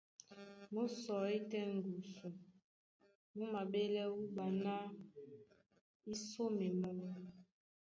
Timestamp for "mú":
0.73-0.81, 3.35-3.43